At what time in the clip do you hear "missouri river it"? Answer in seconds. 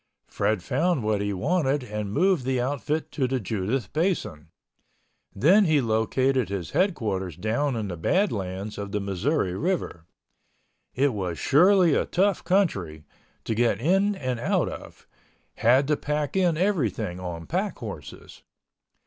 8.99-11.13